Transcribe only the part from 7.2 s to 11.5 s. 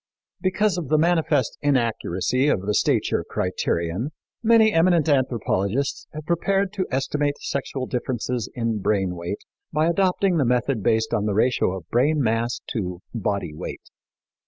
sexual differences in brain weight by adopting the method based on the